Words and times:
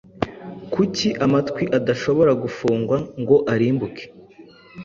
Kuki 0.73 1.07
Amatwi 1.25 1.63
adashobora 1.77 2.31
gufungwa 2.43 2.95
ngo 3.21 3.35
arimbuke? 3.53 4.03